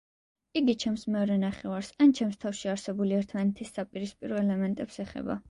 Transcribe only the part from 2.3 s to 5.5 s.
თავში არსებული ერთმანეთის საპირისპირო ელემენტებს ეხება.